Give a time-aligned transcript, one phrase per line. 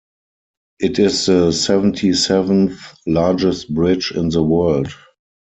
[0.79, 4.87] It is the seventy-seventh largest bridge in the world.